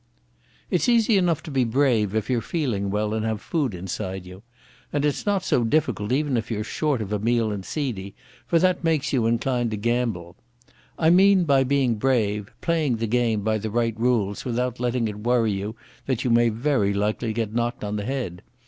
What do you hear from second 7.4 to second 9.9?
and seedy, for that makes you inclined to